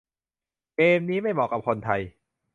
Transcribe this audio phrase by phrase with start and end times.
[0.75, 2.01] 'เกม' นี้ไม่เหมาะกับคนไทย